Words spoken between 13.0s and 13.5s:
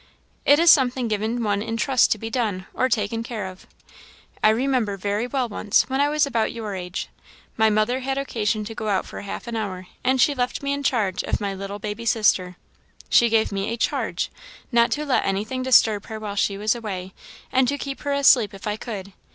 she